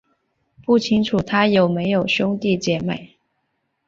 [0.65, 3.19] 不清楚他有没有兄弟姊妹。